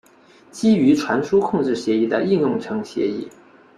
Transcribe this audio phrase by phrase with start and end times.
[0.49, 3.29] 基于传输控制协议的应用层协议。